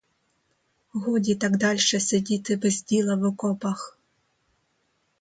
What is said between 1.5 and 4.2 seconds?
дальше сидіти без діла в окопах.